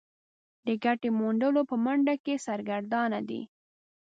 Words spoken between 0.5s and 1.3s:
د ګټې